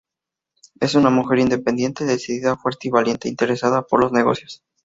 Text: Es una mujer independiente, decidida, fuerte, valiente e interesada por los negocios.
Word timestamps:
Es 0.79 0.95
una 0.95 1.11
mujer 1.11 1.37
independiente, 1.37 2.05
decidida, 2.05 2.57
fuerte, 2.57 2.89
valiente 2.89 3.27
e 3.27 3.29
interesada 3.31 3.83
por 3.83 4.01
los 4.01 4.11
negocios. 4.11 4.63